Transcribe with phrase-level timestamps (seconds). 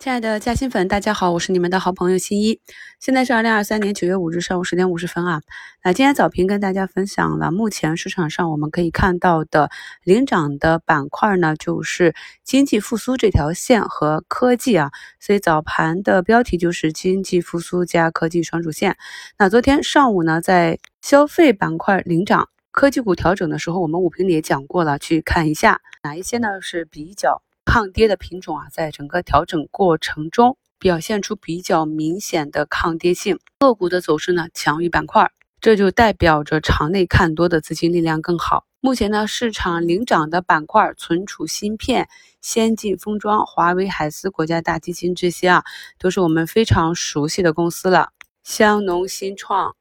[0.00, 2.58] 亲爱的嘉兴粉，大家好，我是你们的好朋友新一。
[3.00, 5.42] 现在是二零二三年九月五日上午十点五十分啊。
[5.84, 9.68] 那今天早评跟大家分享了目前市场上我们可以看到的
[10.02, 14.90] 领涨的板块呢，就是经济复苏这条线和科技啊。
[15.20, 18.96] 所以早盘的标题就是经济复苏加科技双主线。
[19.38, 27.42] 那昨天上午呢，在消费板块领涨，科技股调整的时候，我们五评里也讲过了，去看一下哪一些呢是比较。
[27.72, 38.64] 抗跌的品种啊，在整个调整过程中表现出比较明显的抗跌性，个股的走势呢强于板块，这就代表着场内看多的资金力量更好。
[38.80, 42.08] 目前呢，市场领涨的板块，存储芯片、
[42.40, 45.62] 先进封装、华为、海思、国家大基金这些啊，
[45.96, 48.08] 都是我们非常熟悉的公司了。
[48.42, 49.76] 香农新创、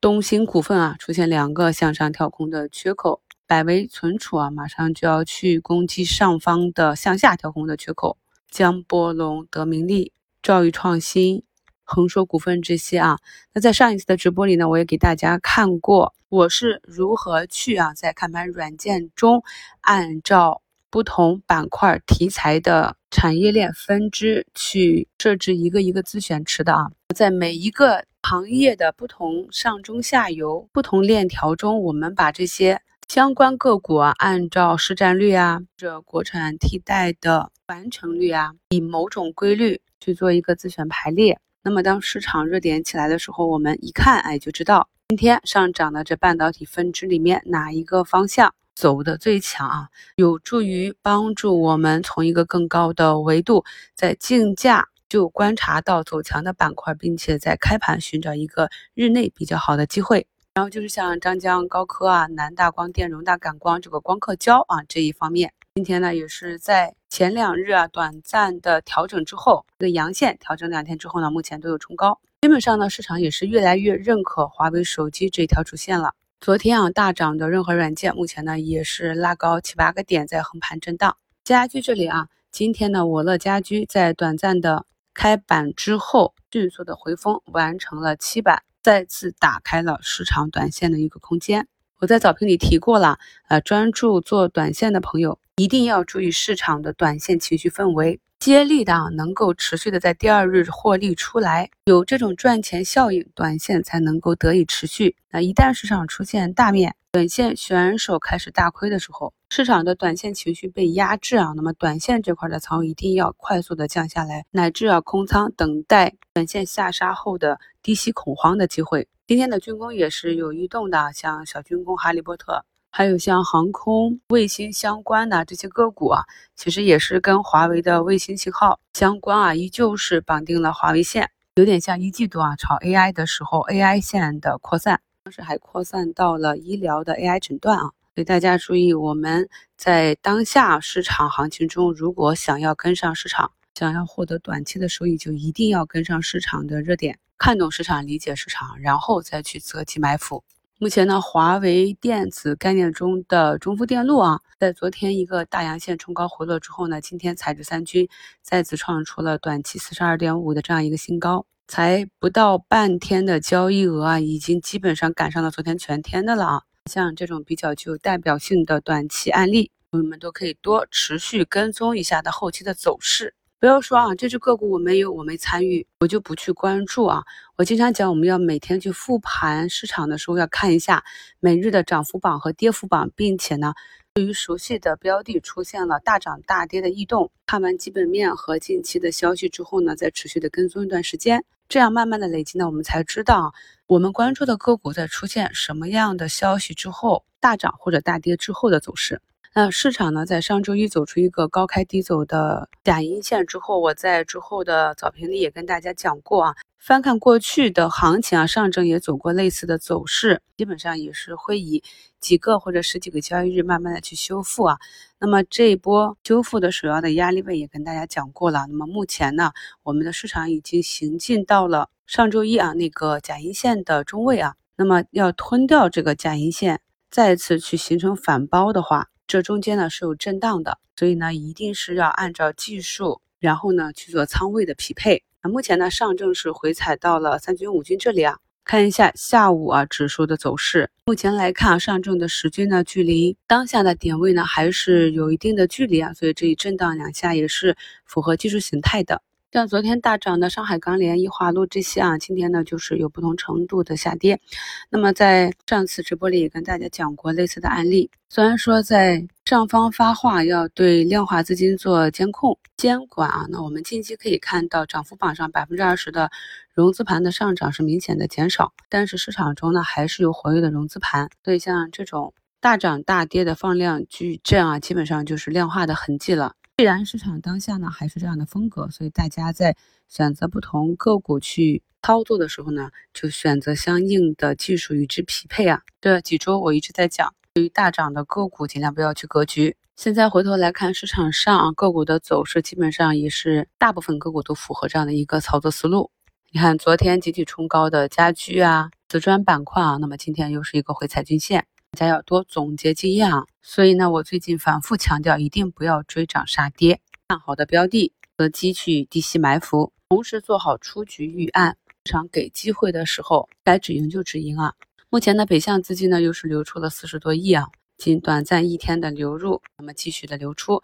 [0.00, 3.20] 东兴股份啊，出现两个向上跳空的缺口。
[3.46, 8.16] 百威存储啊，马上就要去攻击上方的向下跳空的缺口。
[8.50, 11.42] 江波龙、德明利、兆易创新、
[11.84, 13.18] 恒硕股份这些啊，
[13.52, 19.42] 那在上一次的直播里呢，我也给大家看过，我是如何去啊，在看盘软件中
[19.80, 32.80] 按照不同板块题材的产业链分支去设置一个一个自选池的啊，在每一个行业的不同上中下游不同链条中，我们把这些。
[33.12, 41.38] 相关个股啊，按照市占率啊，或者国产替代的完成率啊，以某种规律去做一个自选排列。
[41.62, 53.62] 那么当市场热点起来的时候，我们一看，哎，就知道今天上涨的这半导体分支里面哪一个方向走的最强啊，有助于帮助我们从一个更高的维度，
[53.94, 60.26] 在竞价就观察到走强的板块，并且在开盘寻找一个日内比较好的机会。
[60.54, 72.20] 然后就是像张江高科啊、南大光电、荣大感光这个光刻胶啊这一方面，今天呢也是在前两日啊短暂的调整之后，这个阳线调整两天之后呢，目前都有冲高。
[72.42, 76.12] 基本上呢，市场也是越来越认可华为手机这条主线了。
[76.38, 81.16] 昨天啊大涨的任和软件，目前呢也是拉高七八个点，在横盘震荡。
[81.44, 88.62] 家居这里啊，今天呢我乐家居在短暂的开板之后，迅速的回风完成了七板。
[88.82, 91.68] 再次打开了市场短线的一个空间。
[92.00, 98.20] 我在早评里提过了，呃，专注做短线的朋友一定要注意市场的短线情绪氛围。
[98.42, 105.14] 接力的能够持续的在第二日获利出来，有这种赚钱效应，短线才能够得以持续。
[105.30, 119.06] 那一旦市场出现大面短线选手开始大亏的时候，市场的短线情绪被压制啊，那么短线这块的仓位一定要快速的降下来，乃至啊空仓等待短线下杀后的低吸恐慌的机会。
[119.28, 122.64] 今天的军工也是有异动的，像小军工、哈利波特。
[122.94, 137.84] 还有像航空、卫星相关的这些个股啊，其实也是跟华为的卫星信号相关啊，依旧是绑定了华为线，有点像一季度啊炒 AI 的时候 AI 线的扩散，当时还扩散到了医疗的 AI 诊断啊。
[138.14, 150.44] 所以大家注意，我们在当下市场行情中，如果想要跟上市场，想要获得短期的收益，就一定要跟上市场的热点，看懂市场，理解市场，然后再去择机埋伏。
[150.82, 158.08] 目前呢，华为电子概念中的中富电路啊，在昨天一个大阳线冲高回落之后呢，今天彩纸三军
[158.42, 166.62] 再次创出了短期四十二点五的这样一个新高，才不到半天的交易额啊，已经基本上赶上了昨天全天的了啊。
[166.90, 173.36] 像这种比较具有代表性的短期案例，朋友们都可以多持续跟踪一下它后期的走势。
[173.62, 177.22] 不要说啊，这只个股我没有，我没参与，我就不去关注啊。
[177.54, 181.04] 我经常讲，我们要每天去复盘市场的时候，要看一下
[181.38, 183.72] 每日的涨幅榜和跌幅榜，并且呢，
[184.14, 193.54] 对于熟悉的标的出现了大涨大跌的异动，看完基本面和近期的消息之后呢，再持续的跟踪一段时间，这样慢慢的累积呢，我们才知道
[193.86, 199.22] 我们关注的个股在出现什么样的消息之后大涨或者大跌之后的走势。
[199.54, 211.84] 那市场呢，在上周一走出一个高开低走的假阴线之后，我在之后的早评里也跟大家讲过啊，翻看过去的行情啊，上证也走过类似的走势，基本上也是会以
[212.18, 214.78] 几个或者十几个交易日慢慢的去修复啊。
[215.18, 218.66] 那么这一波修复的首要的压力位也跟大家讲过了。
[218.70, 226.80] 那么目前呢，我们的市场已经行进到了上周一啊那个假阴线的中位啊，那么要吞掉这个假阴线，
[227.10, 229.08] 再次去形成反包的话。
[229.32, 235.22] 这中间呢是有震荡的，所以呢一定是要按照技术，然后呢去做仓位的匹配。
[235.42, 240.90] 那目前呢上证是回踩到了三军五军这里啊，看一下下午啊指数的走势。
[241.06, 247.74] 目前来看啊上证的十均呢距离当下的点位呢还是有一定的距离啊，所以这一震荡两下也是
[248.04, 249.22] 符合技术形态的。
[249.52, 254.40] 像昨天大涨的上海钢联、易华路这些啊，今天呢就是有不同程度的下跌。
[254.88, 258.10] 那么在上次直播里也跟大家讲过类似的案例。
[258.30, 266.30] 虽然说在上方发话要对量化资金做监控监管啊，那我们近期可以看到涨幅榜上百分之二十的
[266.72, 271.28] 融资盘的上涨是明显的减少，但是市场中呢还是有活跃的融资盘。
[271.44, 276.54] 所以像这种大涨大跌的放量矩阵啊，基本上就是量化的痕迹了。
[276.82, 279.76] 既然市场当下呢还是这样的风格，所以大家在
[280.08, 285.82] 选择不同个股去操作的时候呢，就选择相应的技术与之匹配啊。
[286.00, 289.76] 这几周我一直在讲，对于大涨的个股尽量不要去格局。
[289.94, 296.10] 现在回头来看市场上啊个股的走势，基本上也是大部分个股都符合这样的一个操作思路。
[296.50, 301.64] 你看昨天集体冲高的家居啊、瓷砖板块啊，那么今天又是一个回踩均线。
[301.92, 314.72] 大家要多总结经验啊，所以呢，我最近反复强调，一定不要追涨杀跌，看好的标的和积去低吸埋伏，同时做好出局预案，市场给机会的时候，该止盈就止盈啊。
[315.10, 317.66] 目前呢，北向资金呢又是流出了四十多亿啊，
[317.98, 320.82] 仅短暂一天的流入，那么继续的流出，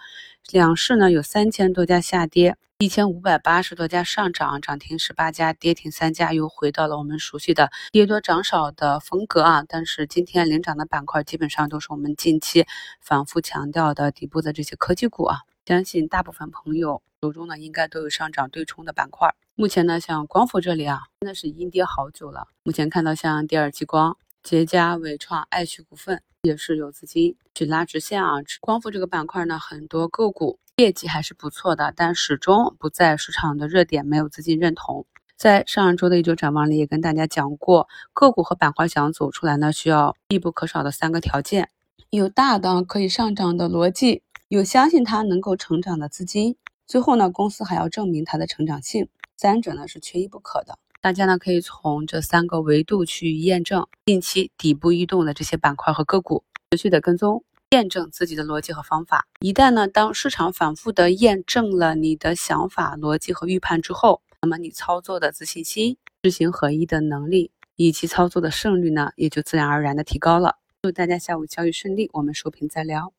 [0.50, 2.56] 两市呢有三千多家下跌。
[2.81, 9.64] 一千五百八十多家上涨，涨停十八家，跌停三家，又回到了我们熟悉的跌多涨少的风格啊！
[9.66, 12.69] 但是今天领涨的板块基本上都是我们近期
[13.00, 19.34] 反复强调的底部的这些科技股啊，相信大部分朋友手中呢应该都有上涨对冲的板块。
[19.56, 22.46] 目前呢，像光伏这里啊，真的是阴跌好久了。
[22.62, 28.32] 目前看到像第二激光、捷佳、伟创、爱旭股份也是有资金去拉直线啊。
[28.60, 30.58] 光伏这个板块呢，很多个股。
[30.78, 35.06] 业绩还是不错的，但始终不在市场的热点，没有资金认同。
[35.36, 41.68] 在上周的一周展望里也跟大家讲过，个股和板块想走出来呢，需要必不可少的三个条件：
[42.10, 46.56] 有大的可以上涨的逻辑，有相信它能够成长的资金，
[46.86, 49.08] 最后呢，公司还要证明它的成长性。
[49.36, 50.78] 三者呢是缺一不可的。
[51.00, 57.44] 大家呢可以从这三个维度去验证近期底部异动的这些板块和个股，持续的跟踪。
[57.70, 59.26] 验证自己的逻辑和方法。
[59.40, 70.56] 一旦呢，当市场反复的验证了你的想法、逻辑和预判之后，那么你操作的自信心、知行合一的能力以及操作的胜率呢，也就自然而然的提高了。
[70.80, 73.12] 祝大家下午交易顺利，我们收评再聊。